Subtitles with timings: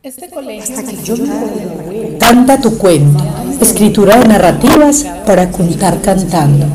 [0.00, 0.76] Este colegio
[2.20, 3.24] Canta tu cuento,
[3.60, 6.66] escritura de narrativas para contar cantando,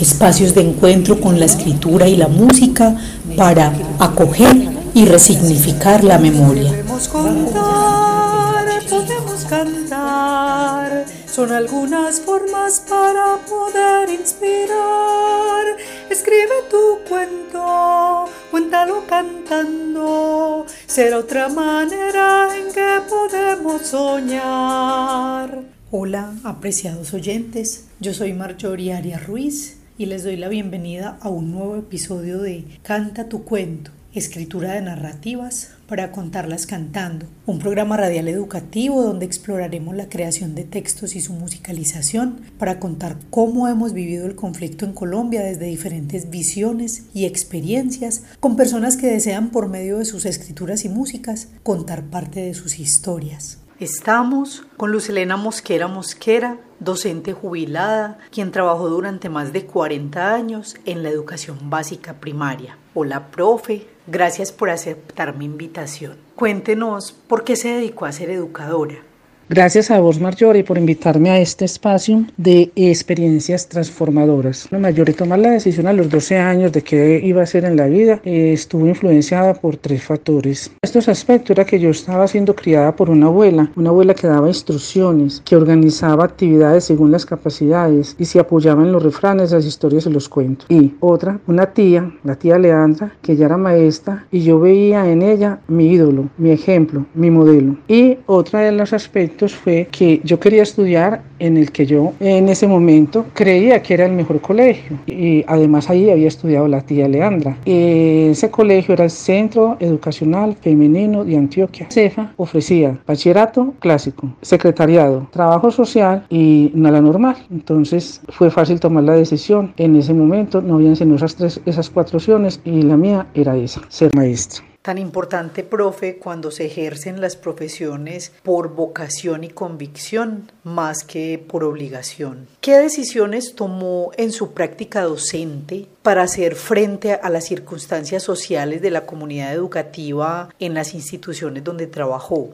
[0.00, 2.96] espacios de encuentro con la escritura y la música
[3.36, 4.56] para acoger
[4.94, 6.70] y resignificar la memoria.
[6.70, 11.04] Podemos contar, podemos cantar,
[11.40, 15.64] son algunas formas para poder inspirar.
[16.10, 25.62] Escribe tu cuento, cuéntalo cantando, será otra manera en que podemos soñar.
[25.90, 31.52] Hola, apreciados oyentes, yo soy Marjorie Arias Ruiz y les doy la bienvenida a un
[31.52, 38.26] nuevo episodio de Canta tu cuento, escritura de narrativas para contarlas cantando, un programa radial
[38.26, 44.26] educativo donde exploraremos la creación de textos y su musicalización para contar cómo hemos vivido
[44.26, 49.98] el conflicto en Colombia desde diferentes visiones y experiencias con personas que desean por medio
[49.98, 53.58] de sus escrituras y músicas contar parte de sus historias.
[53.80, 60.76] Estamos con Luz Elena Mosquera Mosquera, docente jubilada, quien trabajó durante más de 40 años
[60.84, 62.76] en la educación básica primaria.
[62.92, 66.18] Hola, profe, gracias por aceptar mi invitación.
[66.34, 69.09] Cuéntenos por qué se dedicó a ser educadora.
[69.52, 74.68] Gracias a vos, Marjorie, por invitarme a este espacio de experiencias transformadoras.
[74.70, 77.88] Marjorie tomar la decisión a los 12 años de qué iba a hacer en la
[77.88, 80.70] vida eh, estuvo influenciada por tres factores.
[80.82, 84.46] Estos aspectos era que yo estaba siendo criada por una abuela, una abuela que daba
[84.46, 90.06] instrucciones, que organizaba actividades según las capacidades y se apoyaba en los refranes, las historias
[90.06, 90.66] y los cuentos.
[90.70, 95.22] Y otra, una tía, la tía Leandra, que ya era maestra y yo veía en
[95.22, 97.76] ella mi ídolo, mi ejemplo, mi modelo.
[97.88, 102.48] Y otra de los aspectos fue que yo quería estudiar en el que yo en
[102.48, 107.08] ese momento creía que era el mejor colegio y además ahí había estudiado la tía
[107.08, 107.56] Leandra.
[107.64, 111.88] Ese colegio era el Centro Educacional Femenino de Antioquia.
[111.90, 117.36] CEFA ofrecía bachillerato clásico, secretariado, trabajo social y nada normal.
[117.50, 119.72] Entonces fue fácil tomar la decisión.
[119.76, 123.56] En ese momento no habían sino esas, tres, esas cuatro opciones y la mía era
[123.56, 130.50] esa, ser maestra tan importante, profe, cuando se ejercen las profesiones por vocación y convicción
[130.64, 132.48] más que por obligación.
[132.60, 138.90] ¿Qué decisiones tomó en su práctica docente para hacer frente a las circunstancias sociales de
[138.90, 142.50] la comunidad educativa en las instituciones donde trabajó?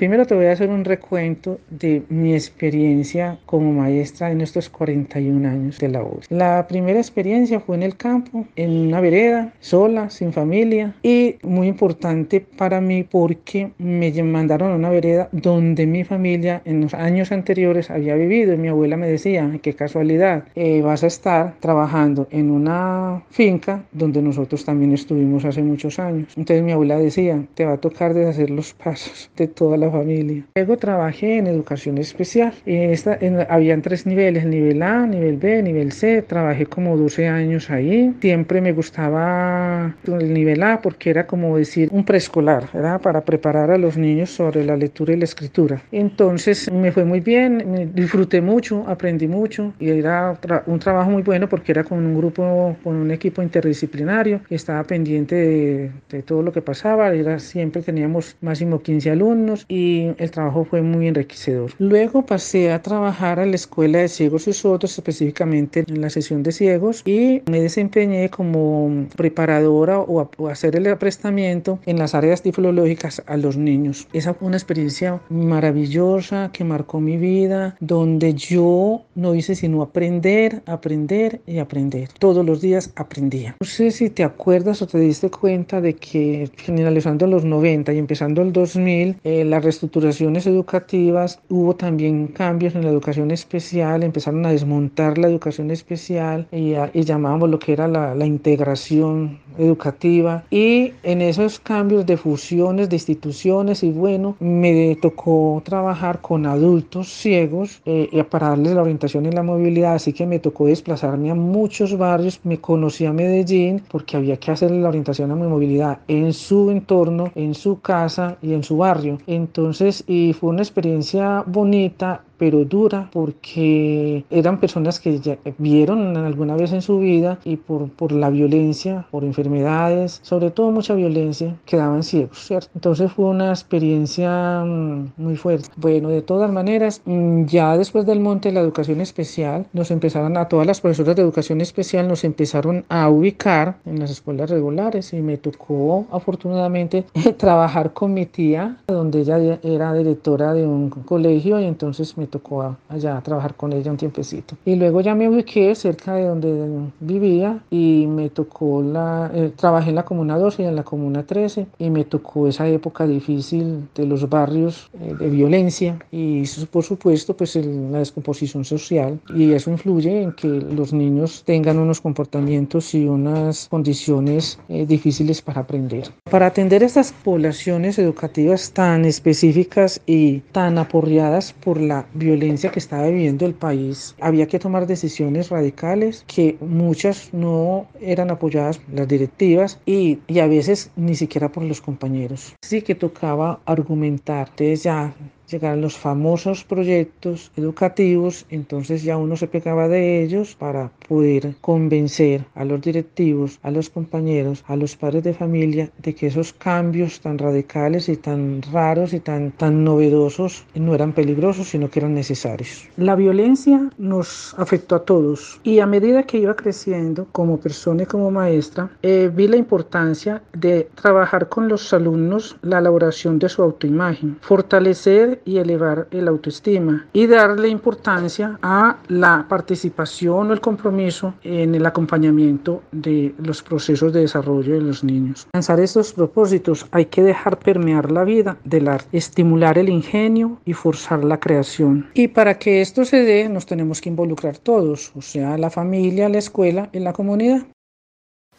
[0.00, 5.46] Primero te voy a hacer un recuento de mi experiencia como maestra en estos 41
[5.46, 6.24] años de la voz.
[6.30, 11.68] La primera experiencia fue en el campo, en una vereda, sola, sin familia y muy
[11.68, 17.30] importante para mí porque me mandaron a una vereda donde mi familia en los años
[17.30, 22.26] anteriores había vivido y mi abuela me decía, qué casualidad, eh, vas a estar trabajando
[22.30, 26.32] en una finca donde nosotros también estuvimos hace muchos años.
[26.38, 30.44] Entonces mi abuela decía, te va a tocar deshacer los pasos de toda la familia.
[30.54, 32.52] Luego trabajé en educación especial.
[32.66, 33.18] En esta,
[33.48, 36.22] habían tres niveles, nivel A, nivel B, nivel C.
[36.22, 38.14] Trabajé como 12 años ahí.
[38.20, 43.00] Siempre me gustaba el nivel A porque era como decir un preescolar, ¿verdad?
[43.00, 45.82] Para preparar a los niños sobre la lectura y la escritura.
[45.92, 51.22] Entonces me fue muy bien, me disfruté mucho, aprendí mucho y era un trabajo muy
[51.22, 54.40] bueno porque era con un grupo, con un equipo interdisciplinario.
[54.50, 57.12] Estaba pendiente de, de todo lo que pasaba.
[57.12, 61.72] Era, siempre teníamos máximo 15 alumnos y y el trabajo fue muy enriquecedor.
[61.78, 66.42] Luego pasé a trabajar a la Escuela de Ciegos y Sordos, específicamente en la sesión
[66.42, 72.42] de ciegos, y me desempeñé como preparadora o, a, hacer el aprestamiento en las áreas
[72.42, 74.06] tiflológicas a los niños.
[74.12, 80.62] Esa fue una experiencia maravillosa que marcó mi vida, donde yo no hice sino aprender,
[80.66, 82.08] aprender y aprender.
[82.18, 83.56] Todos los días aprendía.
[83.60, 87.98] No sé si te acuerdas o te diste cuenta de que finalizando los 90 y
[87.98, 94.44] empezando el 2000, eh, la reestructuraciones educativas, hubo también cambios en la educación especial, empezaron
[94.46, 100.44] a desmontar la educación especial y, y llamábamos lo que era la, la, integración educativa
[100.50, 107.08] y en esos cambios de fusiones de instituciones y bueno, me tocó trabajar con adultos
[107.08, 111.34] ciegos eh, para darles la orientación y la movilidad, así que me tocó desplazarme a
[111.34, 115.98] muchos barrios, me conocí a Medellín porque había que hacer la orientación a mi movilidad
[116.08, 119.18] en su entorno, en su casa y en su barrio.
[119.50, 126.56] Entonces, y fue una experiencia bonita pero dura, porque eran personas que ya vieron alguna
[126.56, 131.54] vez en su vida y por, por la violencia, por enfermedades, sobre todo mucha violencia,
[131.66, 132.70] quedaban ciegos, ¿cierto?
[132.74, 135.68] Entonces fue una experiencia mm, muy fuerte.
[135.76, 140.38] Bueno, de todas maneras, mm, ya después del monte de la educación especial, nos empezaron
[140.38, 145.12] a todas las profesoras de educación especial, nos empezaron a ubicar en las escuelas regulares
[145.12, 147.04] y me tocó afortunadamente
[147.36, 152.76] trabajar con mi tía, donde ella era directora de un colegio y entonces me tocó
[152.88, 154.56] allá trabajar con ella un tiempecito.
[154.64, 159.90] Y luego ya me ubiqué cerca de donde vivía y me tocó la, eh, trabajé
[159.90, 163.88] en la comuna 12 y en la comuna 13 y me tocó esa época difícil
[163.94, 169.52] de los barrios eh, de violencia y eso, por supuesto pues la descomposición social y
[169.52, 175.62] eso influye en que los niños tengan unos comportamientos y unas condiciones eh, difíciles para
[175.62, 176.10] aprender.
[176.30, 183.08] Para atender estas poblaciones educativas tan específicas y tan aporreadas por la violencia que estaba
[183.08, 189.80] viviendo el país, había que tomar decisiones radicales que muchas no eran apoyadas las directivas
[189.86, 192.54] y, y a veces ni siquiera por los compañeros.
[192.62, 194.48] Sí que tocaba argumentar.
[194.50, 195.14] Entonces ya
[195.50, 202.44] llegaron los famosos proyectos educativos, entonces ya uno se pegaba de ellos para poder convencer
[202.54, 207.20] a los directivos, a los compañeros, a los padres de familia de que esos cambios
[207.20, 212.14] tan radicales y tan raros y tan, tan novedosos no eran peligrosos, sino que eran
[212.14, 212.88] necesarios.
[212.96, 218.06] La violencia nos afectó a todos y a medida que iba creciendo como persona y
[218.06, 223.62] como maestra, eh, vi la importancia de trabajar con los alumnos la elaboración de su
[223.62, 231.34] autoimagen, fortalecer y elevar el autoestima y darle importancia a la participación o el compromiso
[231.42, 235.48] en el acompañamiento de los procesos de desarrollo de los niños.
[235.52, 240.72] Lanzar estos propósitos hay que dejar permear la vida del arte, estimular el ingenio y
[240.72, 242.08] forzar la creación.
[242.14, 246.28] Y para que esto se dé nos tenemos que involucrar todos, o sea, la familia,
[246.28, 247.66] la escuela y la comunidad.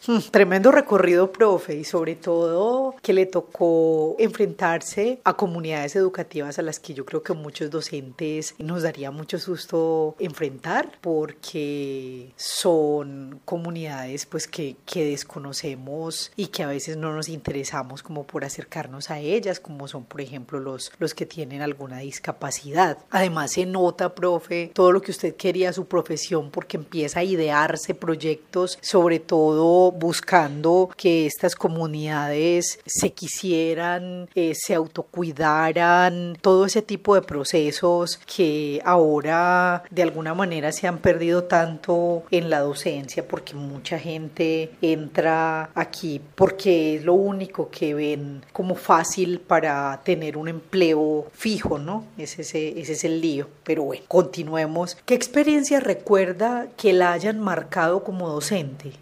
[0.04, 6.62] Hmm, tremendo recorrido, profe, y sobre todo que le tocó enfrentarse a comunidades educativas a
[6.62, 14.26] las que yo creo que muchos docentes nos daría mucho susto enfrentar porque son comunidades
[14.26, 19.20] pues que, que desconocemos y que a veces no nos interesamos como por acercarnos a
[19.20, 22.98] ellas, como son por ejemplo los, los que tienen alguna discapacidad.
[23.10, 27.94] Además se nota, profe, todo lo que usted quería su profesión porque empieza a idearse
[27.94, 37.14] proyectos, sobre todo buscando que estas comunidades se quisieran, eh, se autocuidaran, todo ese tipo
[37.14, 43.54] de procesos que ahora de alguna manera se han perdido tanto en la docencia porque
[43.54, 50.48] mucha gente entra aquí porque es lo único que ven como fácil para tener un
[50.48, 52.04] empleo fijo, ¿no?
[52.18, 53.48] Ese, ese, ese es el lío.
[53.64, 54.96] Pero bueno, continuemos.
[55.04, 59.01] ¿Qué experiencia recuerda que la hayan marcado como docente?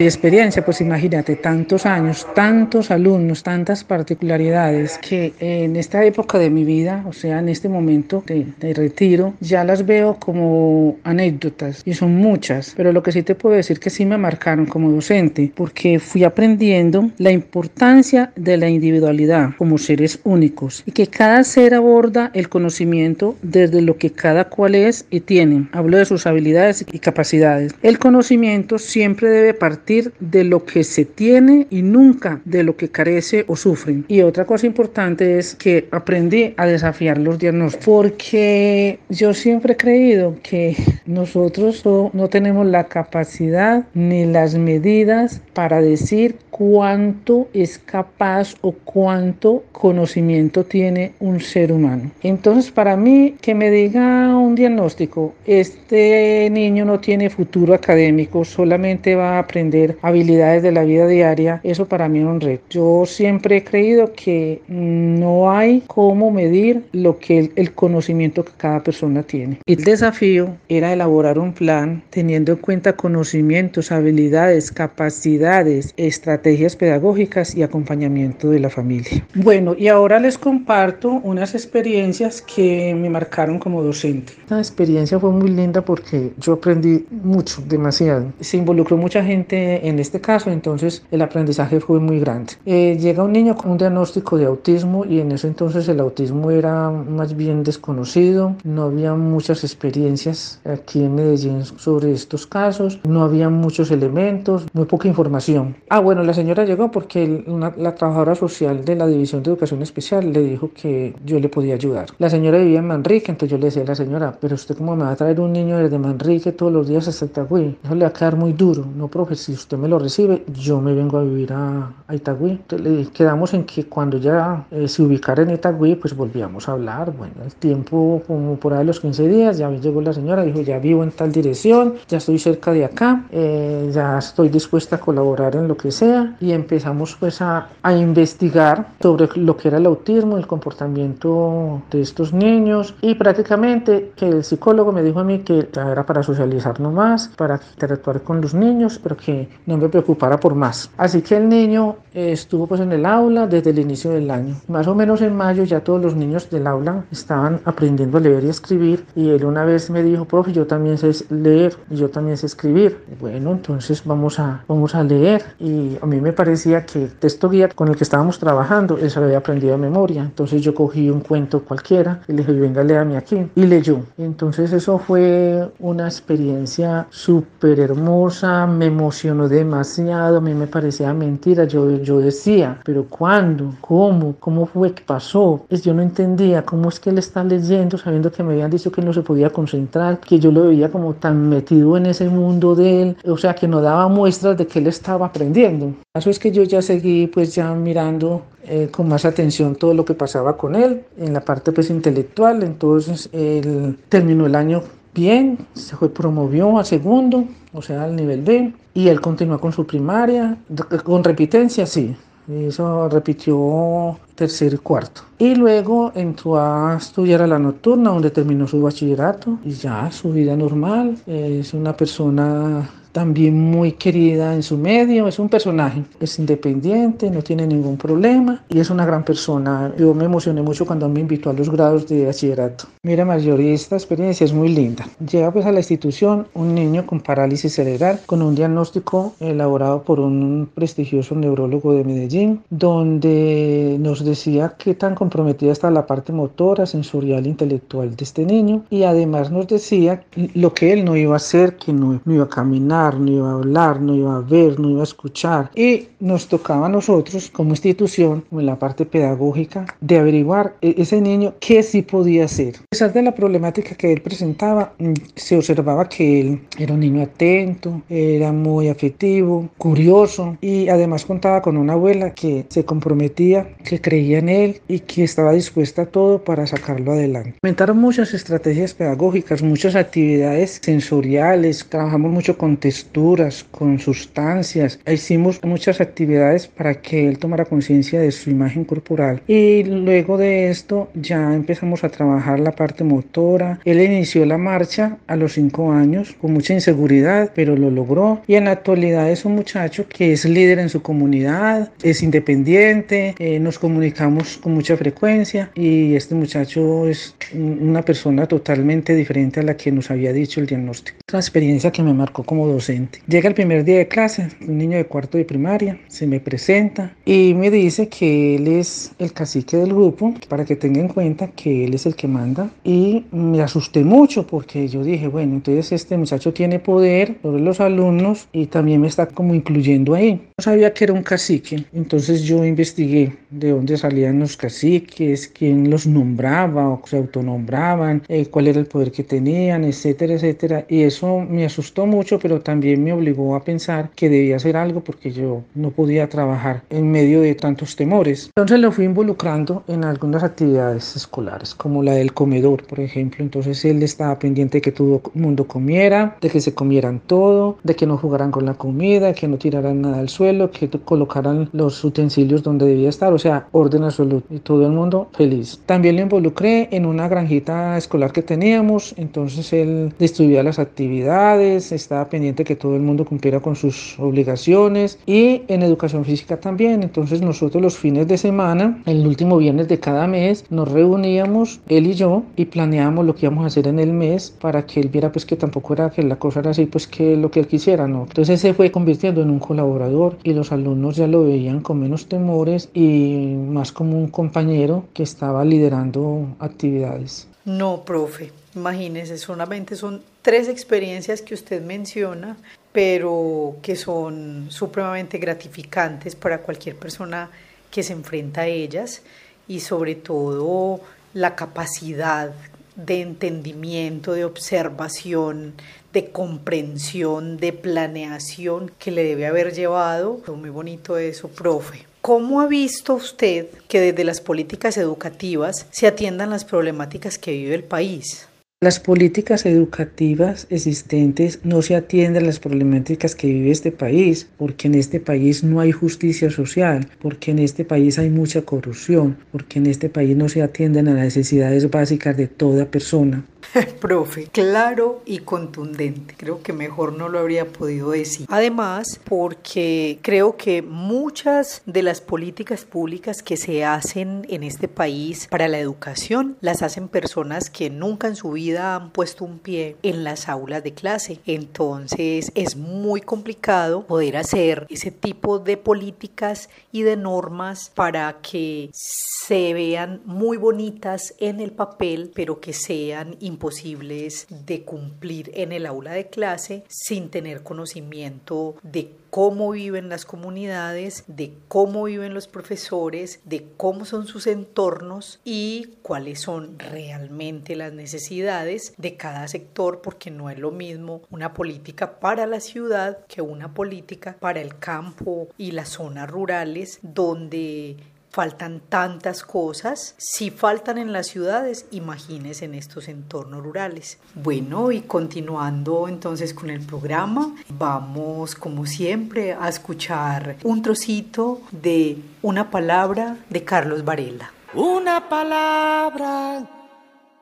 [0.00, 6.62] Experiencia, pues imagínate, tantos años, tantos alumnos, tantas particularidades que en esta época de mi
[6.62, 11.94] vida, o sea, en este momento de, de, retiro, ya las veo como anécdotas y
[11.94, 15.50] son muchas, pero lo que sí te puedo decir que sí me marcaron como docente,
[15.52, 21.74] porque fui aprendiendo la importancia de la individualidad como seres únicos y que cada ser
[21.74, 25.68] aborda el conocimiento desde lo que cada cual es y tiene.
[25.72, 27.74] Hablo de sus habilidades y capacidades.
[27.82, 29.87] El conocimiento siempre debe partir
[30.20, 34.04] de lo que se tiene y nunca de lo que carece o sufren.
[34.08, 39.76] Y otra cosa importante es que aprendí a desafiar los diagnósticos porque yo siempre he
[39.76, 40.76] creído que
[41.06, 41.82] nosotros
[42.12, 50.64] no tenemos la capacidad ni las medidas para decir cuánto es capaz o cuánto conocimiento
[50.64, 52.10] tiene un ser humano.
[52.22, 59.14] Entonces, para mí, que me diga un diagnóstico, este niño no tiene futuro académico, solamente
[59.14, 62.64] va a aprender habilidades de la vida diaria, eso para mí es un reto.
[62.70, 68.82] Yo siempre he creído que no hay cómo medir lo que el, conocimiento que cada
[68.82, 69.58] persona tiene.
[69.66, 77.62] El desafío era elaborar un plan teniendo en cuenta conocimientos, habilidades, capacidades, estrategias, pedagógicas y
[77.62, 79.26] acompañamiento de la familia.
[79.34, 84.32] Bueno, y ahora les comparto unas experiencias que me marcaron como docente.
[84.42, 88.32] Esta experiencia fue muy linda porque yo aprendí mucho, demasiado.
[88.40, 92.54] Se involucró mucha gente en este caso, entonces el aprendizaje fue muy grande.
[92.66, 96.50] Eh, llega un niño con un diagnóstico de autismo y en ese entonces el autismo
[96.50, 103.22] era más bien desconocido, no había muchas experiencias aquí en Medellín sobre estos casos, no
[103.22, 105.76] había muchos elementos, muy poca información.
[105.88, 107.44] Ah, bueno, la señora llegó porque
[107.76, 111.74] la trabajadora social de la División de Educación Especial le dijo que yo le podía
[111.74, 112.06] ayudar.
[112.18, 114.96] La señora vivía en Manrique, entonces yo le decía a la señora, pero usted cómo
[114.96, 118.04] me va a traer un niño desde Manrique todos los días hasta Itagüí, eso le
[118.04, 118.84] va a quedar muy duro.
[118.96, 122.52] No, profe, si usted me lo recibe, yo me vengo a vivir a, a Itagüí.
[122.52, 126.72] Entonces le quedamos en que cuando ya eh, se ubicara en Itagüí, pues volvíamos a
[126.72, 127.12] hablar.
[127.16, 130.78] Bueno, el tiempo, como por ahí los 15 días, ya llegó la señora, dijo, ya
[130.78, 135.56] vivo en tal dirección, ya estoy cerca de acá, eh, ya estoy dispuesta a colaborar
[135.56, 136.36] en lo que sea.
[136.40, 142.00] Y empezamos pues a, a investigar sobre lo que era el autismo, el comportamiento de
[142.00, 146.80] estos niños y prácticamente que el psicólogo me dijo a mí que era para socializar
[146.80, 150.90] nomás, para interactuar con los niños, pero que no me preocupara por más.
[150.96, 154.56] Así que el niño eh, estuvo pues en el aula desde el inicio del año.
[154.68, 158.44] Más o menos en mayo ya todos los niños del aula estaban aprendiendo a leer
[158.44, 162.08] y escribir y él una vez me dijo, profe, yo también sé leer y yo
[162.08, 162.98] también sé escribir.
[163.20, 167.48] Bueno, entonces vamos a, vamos a leer y a mí me parecía que el texto
[167.48, 170.22] guía con el que estábamos trabajando, él se lo había aprendido de memoria.
[170.22, 173.48] Entonces yo cogí un cuento cualquiera y le dije, venga, léame aquí.
[173.54, 174.00] Y leyó.
[174.16, 181.64] Entonces eso fue una experiencia súper hermosa, me emocionó demasiado, a mí me parecía mentira.
[181.64, 183.74] Yo, yo decía, pero ¿cuándo?
[183.82, 184.34] ¿Cómo?
[184.40, 185.66] ¿Cómo fue que pasó?
[185.68, 188.90] Es, yo no entendía cómo es que él está leyendo sabiendo que me habían dicho
[188.90, 192.74] que no se podía concentrar, que yo lo veía como tan metido en ese mundo
[192.74, 195.92] de él, o sea, que no daba muestras de que él estaba aprendiendo.
[196.14, 200.04] Eso es que yo ya seguí pues ya mirando eh, con más atención todo lo
[200.04, 204.82] que pasaba con él en la parte pues intelectual, entonces él terminó el año
[205.14, 209.70] bien, se fue, promovió a segundo, o sea, al nivel B, y él continuó con
[209.70, 210.58] su primaria,
[211.04, 212.16] con repitencia, sí,
[212.50, 215.20] eso repitió tercer y cuarto.
[215.38, 220.32] Y luego entró a estudiar a la nocturna, donde terminó su bachillerato y ya su
[220.32, 221.16] vida normal.
[221.28, 227.42] Es una persona también muy querida en su medio, es un personaje, es independiente, no
[227.42, 229.92] tiene ningún problema y es una gran persona.
[229.98, 232.86] Yo me emocioné mucho cuando me invitó a los grados de bachillerato.
[233.02, 235.06] Mira, mayor, esta experiencia es muy linda.
[235.30, 240.20] Llega pues a la institución un niño con parálisis cerebral con un diagnóstico elaborado por
[240.20, 246.86] un prestigioso neurólogo de Medellín, donde nos decía qué tan comprometida está la parte motora,
[246.86, 250.22] sensorial, intelectual de este niño y además nos decía
[250.54, 253.50] lo que él no iba a hacer, que no, no iba a caminar, no iba
[253.50, 255.70] a hablar, no iba a ver, no iba a escuchar.
[255.74, 261.20] Y nos tocaba a nosotros como institución, en la parte pedagógica, de averiguar e-, ese
[261.20, 262.76] niño qué sí podía hacer.
[262.76, 267.00] A pesar de la problemática que él presentaba, mm, se observaba que él era un
[267.00, 273.68] niño atento, era muy afectivo, curioso y además contaba con una abuela que se comprometía,
[273.84, 277.54] que creía en él y que estaba dispuesta a todo para sacarlo adelante.
[277.62, 284.98] Inventaron muchas estrategias pedagógicas, muchas actividades sensoriales, trabajamos mucho con texturas, con sustancias.
[285.06, 289.42] Hicimos muchas actividades para que él tomara conciencia de su imagen corporal.
[289.46, 293.78] Y luego de esto ya empezamos a trabajar la parte motora.
[293.84, 298.40] Él inició la marcha a los cinco años con mucha inseguridad, pero lo logró.
[298.46, 303.34] Y en la actualidad es un muchacho que es líder en su comunidad, es independiente,
[303.38, 309.62] eh, nos comunicamos con mucha frecuencia y este muchacho es una persona totalmente diferente a
[309.62, 311.18] la que nos había dicho el diagnóstico.
[311.30, 313.20] Una experiencia que me marcó como docente.
[313.26, 317.14] Llega el primer día de clase, un niño de cuarto de primaria, se me presenta
[317.24, 321.48] y me dice que él es el cacique del grupo, para que tenga en cuenta
[321.48, 322.70] que él es el que manda.
[322.84, 327.80] Y me asusté mucho porque yo dije, bueno, entonces este muchacho tiene poder sobre los
[327.80, 330.32] alumnos y también me está como incluyendo ahí.
[330.56, 335.90] No sabía que era un cacique, entonces yo investigué de dónde salían los caciques, quién
[335.90, 340.84] los nombraba o se autonombraban, eh, cuál era el poder que tenían, etcétera, etcétera.
[340.88, 345.00] Y eso me asustó mucho, pero también me obligó a pensar que debía hacer algo
[345.00, 348.50] porque yo no podía trabajar en medio de tantos temores.
[348.54, 353.42] Entonces lo fui involucrando en algunas actividades escolares, como la del comedor, por ejemplo.
[353.42, 357.78] Entonces él estaba pendiente de que todo el mundo comiera, de que se comieran todo,
[357.84, 361.70] de que no jugaran con la comida, que no tiraran nada al suelo, que colocaran
[361.72, 365.80] los utensilios donde debía estar, o sea, orden absoluto y todo el mundo feliz.
[365.86, 372.28] También lo involucré en una granjita escolar que teníamos, entonces él distribuía las actividades, estaba
[372.28, 377.02] pendiente importante que todo el mundo cumpliera con sus obligaciones y en educación física también.
[377.02, 382.06] Entonces nosotros los fines de semana, el último viernes de cada mes, nos reuníamos, él
[382.06, 385.08] y yo, y planeábamos lo que íbamos a hacer en el mes para que él
[385.08, 387.66] viera pues que tampoco era que la cosa era así, pues que lo que él
[387.66, 388.22] quisiera, ¿no?
[388.22, 392.26] Entonces se fue convirtiendo en un colaborador y los alumnos ya lo veían con menos
[392.26, 397.46] temores y más como un compañero que estaba liderando actividades.
[397.64, 402.56] No, profe, imagínese, solamente son tres experiencias que usted menciona,
[402.90, 407.50] pero que son supremamente gratificantes para cualquier persona
[407.90, 409.20] que se enfrenta a ellas
[409.68, 411.02] y sobre todo
[411.34, 412.50] la capacidad
[412.96, 415.74] de entendimiento, de observación,
[416.14, 420.40] de comprensión, de planeación que le debe haber llevado.
[420.56, 422.06] Muy bonito eso, profe.
[422.22, 427.74] ¿Cómo ha visto usted que desde las políticas educativas se atiendan las problemáticas que vive
[427.74, 428.47] el país?
[428.80, 434.86] Las políticas educativas existentes no se atienden a las problemáticas que vive este país, porque
[434.86, 439.80] en este país no hay justicia social, porque en este país hay mucha corrupción, porque
[439.80, 443.44] en este país no se atienden a las necesidades básicas de toda persona.
[444.00, 446.34] Profe, claro y contundente.
[446.36, 448.46] Creo que mejor no lo habría podido decir.
[448.48, 455.48] Además, porque creo que muchas de las políticas públicas que se hacen en este país
[455.50, 459.96] para la educación las hacen personas que nunca en su vida han puesto un pie
[460.02, 461.40] en las aulas de clase.
[461.46, 468.90] Entonces es muy complicado poder hacer ese tipo de políticas y de normas para que
[468.92, 475.86] se vean muy bonitas en el papel, pero que sean imposibles de cumplir en el
[475.86, 482.48] aula de clase sin tener conocimiento de cómo viven las comunidades, de cómo viven los
[482.48, 490.00] profesores, de cómo son sus entornos y cuáles son realmente las necesidades de cada sector,
[490.02, 494.78] porque no es lo mismo una política para la ciudad que una política para el
[494.78, 497.96] campo y las zonas rurales donde
[498.30, 500.14] faltan tantas cosas.
[500.18, 504.18] Si faltan en las ciudades, imagínense en estos entornos rurales.
[504.34, 512.18] Bueno, y continuando entonces con el programa, vamos como siempre a escuchar un trocito de
[512.42, 514.52] una palabra de Carlos Varela.
[514.74, 516.68] Una palabra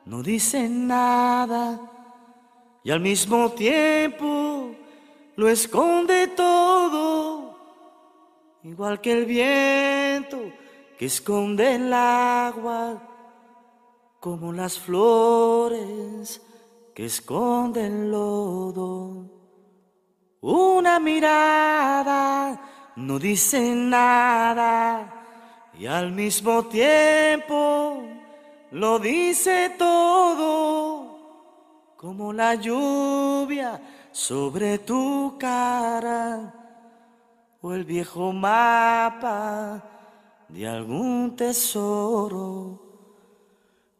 [0.05, 1.81] no dice nada
[2.85, 4.71] y al mismo tiempo
[5.35, 7.59] lo esconde todo,
[8.63, 10.39] igual que el viento
[10.99, 13.03] que esconde el agua
[14.19, 16.41] como las flores
[16.95, 19.31] que esconden el lodo.
[20.41, 25.13] Una mirada no dice nada
[25.79, 28.03] y al mismo tiempo
[28.71, 33.81] lo dice todo, como la lluvia
[34.13, 36.55] sobre tu cara
[37.61, 39.96] o el viejo mapa
[40.49, 42.81] de algún tesoro,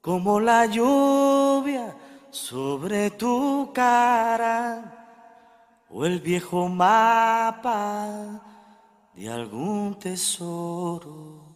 [0.01, 1.97] como la lluvia
[2.31, 4.93] sobre tu cara,
[5.89, 8.43] o el viejo mapa
[9.15, 11.47] de algún tesoro.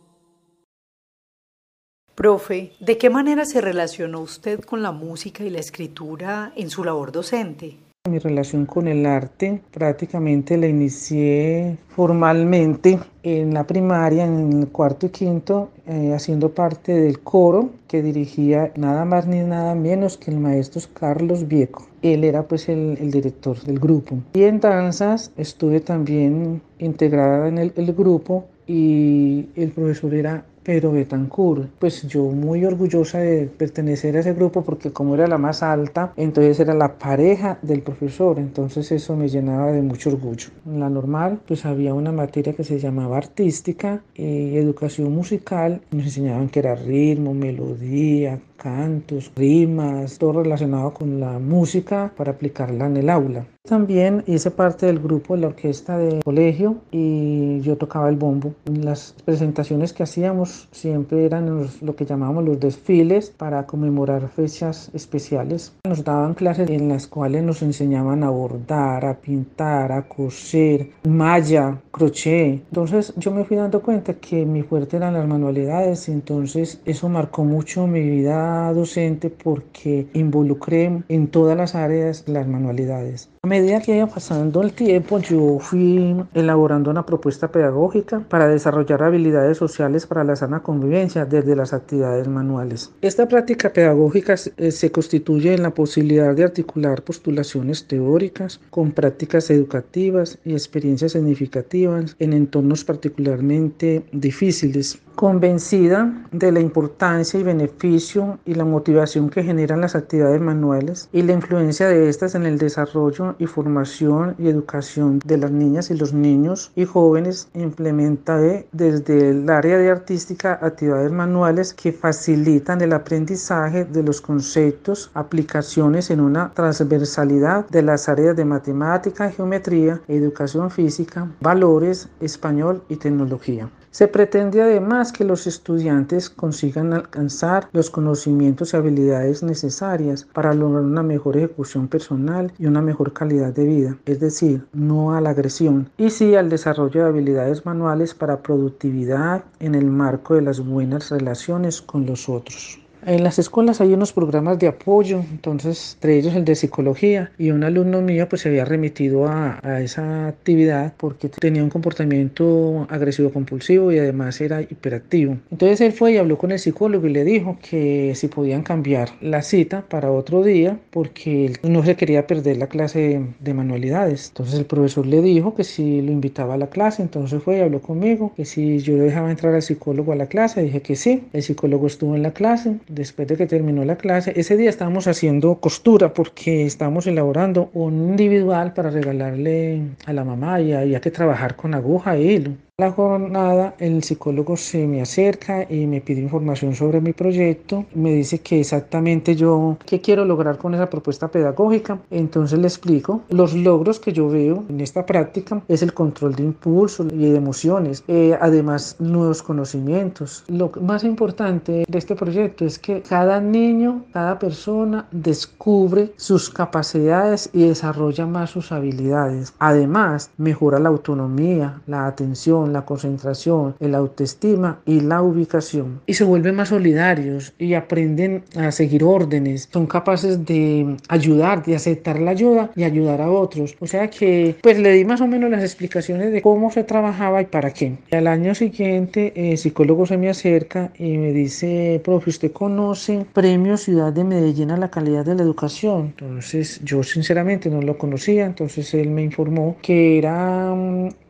[2.14, 6.84] Profe, ¿de qué manera se relacionó usted con la música y la escritura en su
[6.84, 7.89] labor docente?
[8.08, 15.04] Mi relación con el arte prácticamente la inicié formalmente en la primaria, en el cuarto
[15.04, 20.30] y quinto, eh, haciendo parte del coro que dirigía nada más ni nada menos que
[20.30, 21.88] el maestro Carlos Vieco.
[22.00, 24.16] Él era pues el, el director del grupo.
[24.32, 30.92] Y en danzas estuve también integrada en el, el grupo y el profesor era Pedro
[30.92, 31.68] Betancourt.
[31.80, 36.12] Pues yo muy orgullosa de pertenecer a ese grupo porque como era la más alta,
[36.16, 40.50] entonces era la pareja del profesor, entonces eso me llenaba de mucho orgullo.
[40.64, 46.04] En la normal pues había una materia que se llamaba artística y educación musical, nos
[46.04, 52.96] enseñaban que era ritmo, melodía, cantos, rimas, todo relacionado con la música para aplicarla en
[52.98, 53.46] el aula.
[53.62, 58.54] También hice parte del grupo de la orquesta de colegio y yo tocaba el bombo.
[58.64, 65.72] Las presentaciones que hacíamos siempre eran lo que llamábamos los desfiles para conmemorar fechas especiales.
[65.84, 71.80] Nos daban clases en las cuales nos enseñaban a bordar, a pintar, a coser, malla,
[71.92, 72.62] crochet.
[72.70, 77.44] Entonces yo me fui dando cuenta que mi fuerte eran las manualidades, entonces eso marcó
[77.44, 83.30] mucho mi vida docente porque involucré en todas las áreas las manualidades.
[83.46, 89.56] Medida que iba pasando el tiempo, yo fui elaborando una propuesta pedagógica para desarrollar habilidades
[89.56, 92.92] sociales para la sana convivencia desde las actividades manuales.
[93.00, 99.48] Esta práctica pedagógica eh, se constituye en la posibilidad de articular postulaciones teóricas con prácticas
[99.48, 108.54] educativas y experiencias significativas en entornos particularmente difíciles convencida de la importancia y beneficio y
[108.54, 113.29] la motivación que generan las actividades manuales y la influencia de estas en el desarrollo
[113.38, 119.48] y formación y educación de las niñas y los niños y jóvenes implementaré desde el
[119.50, 126.52] área de artística actividades manuales que facilitan el aprendizaje de los conceptos, aplicaciones en una
[126.54, 133.68] transversalidad de las áreas de matemática, geometría, educación física, valores, español y tecnología.
[133.92, 140.84] Se pretende además que los estudiantes consigan alcanzar los conocimientos y habilidades necesarias para lograr
[140.84, 145.30] una mejor ejecución personal y una mejor calidad de vida, es decir, no a la
[145.30, 150.64] agresión, y sí al desarrollo de habilidades manuales para productividad en el marco de las
[150.64, 152.80] buenas relaciones con los otros.
[153.06, 157.50] En las escuelas hay unos programas de apoyo, entonces entre ellos el de psicología y
[157.50, 162.86] un alumno mío pues se había remitido a, a, esa actividad porque tenía un comportamiento
[162.90, 165.38] agresivo compulsivo y además era hiperactivo.
[165.50, 169.10] Entonces él fue y habló con el psicólogo y le dijo que si podían cambiar
[169.20, 174.28] la cita para otro día porque él no se quería perder la clase de manualidades.
[174.28, 177.60] Entonces el profesor le dijo que si lo invitaba a la clase, entonces fue y
[177.60, 181.24] habló conmigo, que si yo dejaba entrar al psicólogo a la clase, dije que sí.
[181.32, 185.06] El psicólogo estuvo en la clase, después de que terminó la clase, ese día estábamos
[185.06, 191.10] haciendo costura porque estábamos elaborando un individual para regalarle a la mamá y había que
[191.10, 196.22] trabajar con aguja e hilo la jornada el psicólogo se me acerca y me pide
[196.22, 201.28] información sobre mi proyecto, me dice que exactamente yo qué quiero lograr con esa propuesta
[201.28, 206.34] pedagógica, entonces le explico los logros que yo veo en esta práctica es el control
[206.34, 210.44] de impulsos y de emociones, eh, además nuevos conocimientos.
[210.48, 217.50] Lo más importante de este proyecto es que cada niño, cada persona descubre sus capacidades
[217.52, 219.52] y desarrolla más sus habilidades.
[219.58, 226.00] Además, mejora la autonomía, la atención, la concentración, el autoestima y la ubicación.
[226.06, 229.68] Y se vuelven más solidarios y aprenden a seguir órdenes.
[229.72, 233.76] Son capaces de ayudar, de aceptar la ayuda y ayudar a otros.
[233.80, 237.42] O sea que pues le di más o menos las explicaciones de cómo se trabajaba
[237.42, 237.98] y para qué.
[238.10, 243.26] Y al año siguiente el psicólogo se me acerca y me dice, profe, ¿usted conoce
[243.32, 246.14] Premio Ciudad de Medellín a la calidad de la educación?
[246.18, 250.74] Entonces yo sinceramente no lo conocía, entonces él me informó que era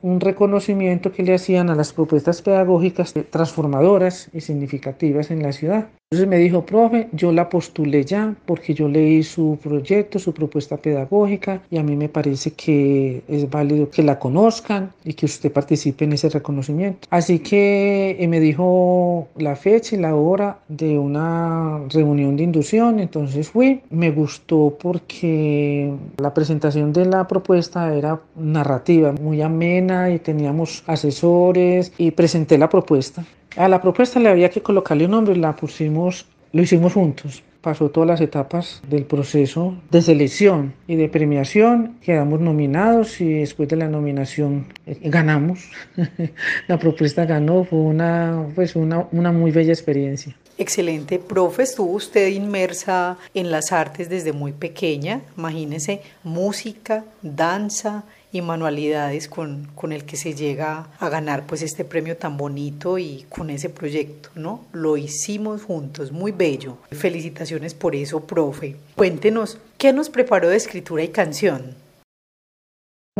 [0.02, 5.88] un reconocimiento que le hacían a las propuestas pedagógicas transformadoras y significativas en la ciudad.
[6.12, 10.76] Entonces me dijo, profe, yo la postulé ya porque yo leí su proyecto, su propuesta
[10.76, 15.52] pedagógica y a mí me parece que es válido que la conozcan y que usted
[15.52, 17.06] participe en ese reconocimiento.
[17.10, 22.98] Así que eh, me dijo la fecha y la hora de una reunión de inducción,
[22.98, 23.80] entonces fui.
[23.90, 31.92] Me gustó porque la presentación de la propuesta era narrativa, muy amena y teníamos asesores
[31.98, 33.24] y presenté la propuesta.
[33.56, 37.42] A la propuesta le había que colocarle un nombre, la pusimos, lo hicimos juntos.
[37.60, 43.68] Pasó todas las etapas del proceso de selección y de premiación, quedamos nominados y después
[43.68, 45.68] de la nominación eh, ganamos.
[46.68, 50.34] la propuesta ganó, fue una, pues una, una muy bella experiencia.
[50.56, 58.42] Excelente, profe, estuvo usted inmersa en las artes desde muy pequeña, imagínese, música, danza, y
[58.42, 63.26] manualidades con, con, el que se llega a ganar pues este premio tan bonito y
[63.28, 64.64] con ese proyecto, ¿no?
[64.72, 66.78] Lo hicimos juntos, muy bello.
[66.90, 68.76] Felicitaciones por eso, profe.
[68.96, 71.74] Cuéntenos, ¿qué nos preparó de escritura y canción?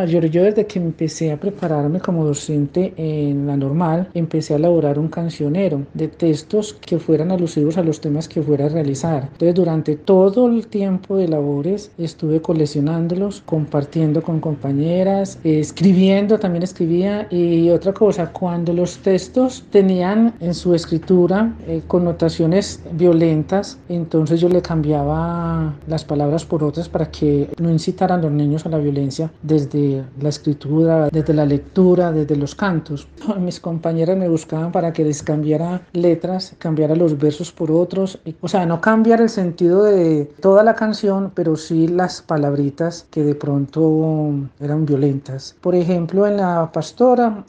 [0.07, 4.99] Yo, yo desde que empecé a prepararme como docente en la normal, empecé a elaborar
[4.99, 9.25] un cancionero de textos que fueran alusivos a los temas que fuera a realizar.
[9.33, 17.27] Entonces durante todo el tiempo de labores estuve coleccionándolos, compartiendo con compañeras, escribiendo, también escribía.
[17.31, 24.49] Y otra cosa, cuando los textos tenían en su escritura eh, connotaciones violentas, entonces yo
[24.49, 28.79] le cambiaba las palabras por otras para que no incitaran a los niños a la
[28.79, 29.90] violencia desde
[30.21, 33.09] la escritura, desde la lectura, desde los cantos.
[33.39, 38.49] Mis compañeras me buscaban para que les cambiara letras, cambiara los versos por otros, o
[38.49, 43.35] sea, no cambiar el sentido de toda la canción, pero sí las palabritas que de
[43.35, 45.57] pronto eran violentas.
[45.61, 47.45] Por ejemplo, en la pastora,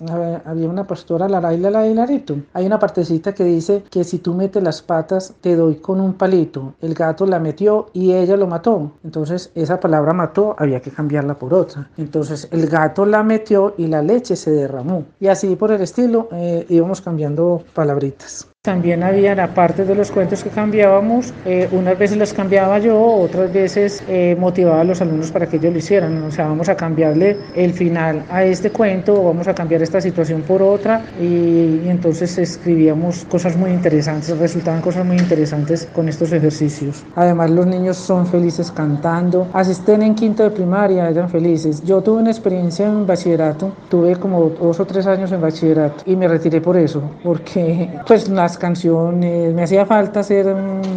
[0.46, 2.38] había una pastora, la la la Larito.
[2.54, 6.14] Hay una partecita que dice que si tú metes las patas, te doy con un
[6.14, 6.74] palito.
[6.82, 8.92] El gato la metió y ella lo mató.
[9.04, 11.90] Entonces, esa palabra mató había que cambiarla por otra.
[11.98, 12.21] Entonces,
[12.52, 15.06] el gato la metió y la leche se derramó.
[15.20, 18.51] Y así por el estilo eh, íbamos cambiando palabritas.
[18.64, 22.96] También había la parte de los cuentos que cambiábamos, eh, unas veces los cambiaba yo,
[22.96, 26.70] otras veces eh, motivaba a los alumnos para que ellos lo hicieran, o sea, vamos
[26.70, 31.04] a cambiarle el final a este cuento, o vamos a cambiar esta situación por otra,
[31.20, 37.04] y, entonces escribíamos cosas muy interesantes, resultaban cosas muy interesantes con estos ejercicios.
[37.16, 41.82] Además, los niños son felices cantando, asisten en quinto de primaria, eran felices.
[41.84, 46.16] Yo tuve una experiencia en bachillerato, tuve como dos o tres años en bachillerato, y
[46.16, 50.54] me retiré por eso, porque pues las canciones, me hacía falta ser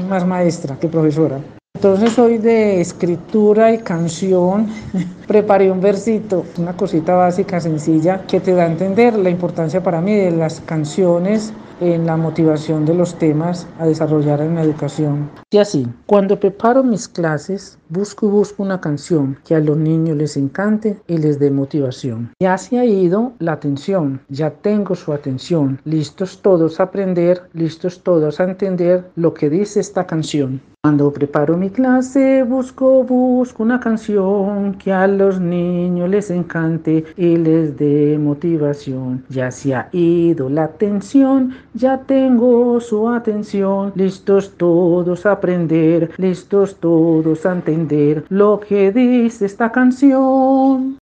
[0.09, 1.39] más maestra que profesora.
[1.77, 4.69] Entonces soy de escritura y canción.
[5.29, 10.01] Preparé un versito, una cosita básica, sencilla, que te da a entender la importancia para
[10.01, 11.53] mí de las canciones
[11.93, 15.31] en la motivación de los temas a desarrollar en la educación.
[15.51, 20.17] Y así, cuando preparo mis clases, busco y busco una canción que a los niños
[20.17, 22.33] les encante y les dé motivación.
[22.41, 28.03] Ya se ha ido la atención, ya tengo su atención, listos todos a aprender, listos
[28.03, 30.61] todos a entender lo que dice esta canción.
[30.85, 37.39] Cuando preparo mi clase busco, busco una canción que a los niños les encante y
[37.39, 39.25] les dé motivación.
[39.31, 43.93] Ya se ha ido la atención, ya tengo su atención.
[43.95, 50.99] Listos todos a aprender, listos todos a entender lo que dice esta canción.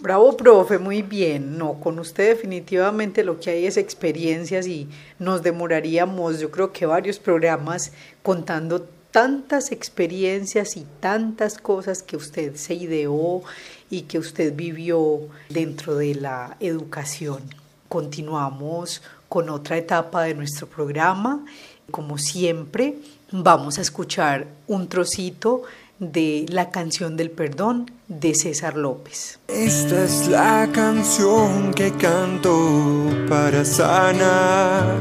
[0.00, 1.58] Bravo, profe, muy bien.
[1.58, 6.86] No, con usted definitivamente lo que hay es experiencias y nos demoraríamos, yo creo que
[6.86, 7.90] varios programas
[8.22, 13.42] contando tantas experiencias y tantas cosas que usted se ideó
[13.90, 17.42] y que usted vivió dentro de la educación.
[17.88, 21.44] Continuamos con otra etapa de nuestro programa.
[21.90, 22.98] Como siempre,
[23.32, 25.64] vamos a escuchar un trocito
[25.98, 29.38] de la canción del perdón de César López.
[29.48, 34.96] Esta es la canción que canto para sanar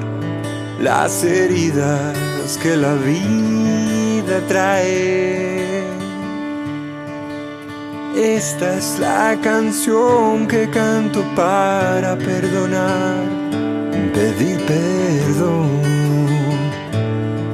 [0.82, 5.84] las heridas que la vida trae.
[8.16, 13.24] Esta es la canción que canto para perdonar,
[14.14, 15.82] pedir perdón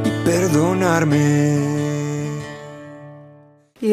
[0.06, 1.83] y perdonarme.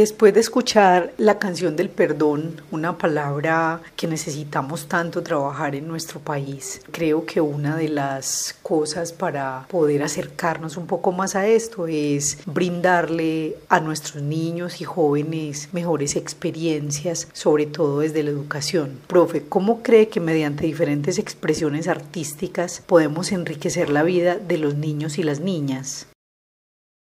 [0.00, 6.20] Después de escuchar la canción del perdón, una palabra que necesitamos tanto trabajar en nuestro
[6.20, 11.86] país, creo que una de las cosas para poder acercarnos un poco más a esto
[11.86, 19.00] es brindarle a nuestros niños y jóvenes mejores experiencias, sobre todo desde la educación.
[19.06, 25.18] Profe, ¿cómo cree que mediante diferentes expresiones artísticas podemos enriquecer la vida de los niños
[25.18, 26.06] y las niñas?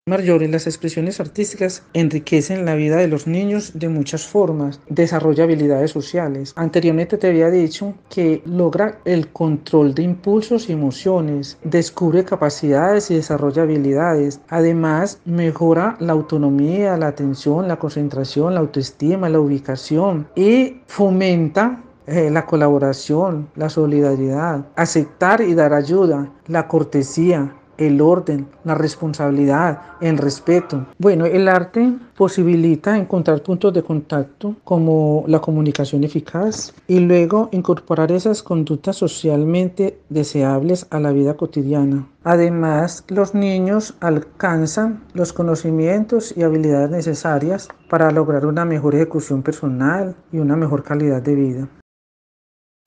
[0.04, 5.92] Marjorie, las expresiones artísticas enriquecen la vida de los niños de muchas formas, desarrolla habilidades
[5.92, 6.52] sociales.
[6.56, 13.14] Anteriormente te había dicho que logra el control de impulsos y emociones, descubre capacidades y
[13.14, 14.40] desarrolla habilidades.
[14.48, 22.28] Además, mejora la autonomía, la atención, la concentración, la autoestima, la ubicación y fomenta eh,
[22.32, 27.54] la colaboración, la solidaridad, aceptar y dar ayuda, la cortesía,
[27.86, 30.86] el orden, la responsabilidad, el respeto.
[30.98, 38.12] Bueno, el arte posibilita encontrar puntos de contacto como la comunicación eficaz y luego incorporar
[38.12, 42.06] esas conductas socialmente deseables a la vida cotidiana.
[42.24, 50.14] Además, los niños alcanzan los conocimientos y habilidades necesarias para lograr una mejor ejecución personal
[50.30, 51.68] y una mejor calidad de vida.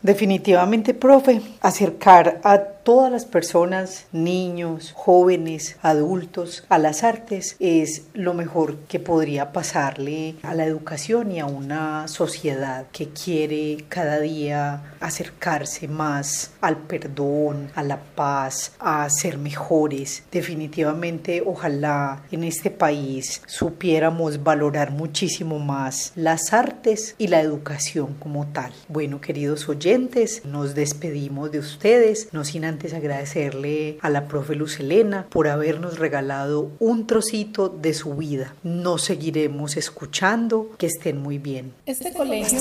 [0.01, 8.35] Definitivamente, profe, acercar a todas las personas, niños, jóvenes, adultos, a las artes es lo
[8.35, 14.93] mejor que podría pasarle a la educación y a una sociedad que quiere cada día
[14.99, 20.21] acercarse más al perdón, a la paz, a ser mejores.
[20.31, 28.45] Definitivamente, ojalá en este país supiéramos valorar muchísimo más las artes y la educación como
[28.45, 28.71] tal.
[28.89, 32.63] Bueno, queridos oyentes, nos despedimos de ustedes, no sin
[32.93, 38.53] agradecerle a la profe Luz Elena por habernos regalado un trocito de su vida.
[38.63, 40.69] Nos seguiremos escuchando.
[40.77, 41.71] Que estén muy bien.
[41.85, 42.59] Este colegio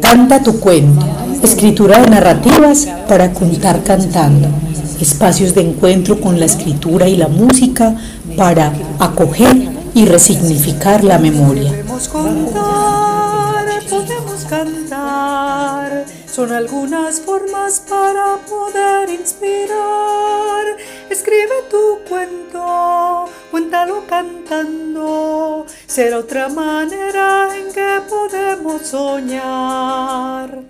[0.00, 1.06] Canta tu cuento.
[1.42, 4.48] Escritura de narrativas para contar cantando.
[5.00, 7.96] Espacios de encuentro con la escritura y la música
[8.36, 11.70] para acoger y resignificar la memoria.
[11.70, 16.04] podemos contar, podemos cantar.
[16.34, 20.64] Son algunas formas para poder inspirar.
[21.08, 25.64] Escribe tu cuento, cuéntalo cantando.
[25.86, 30.60] Será otra manera en que podemos soñar.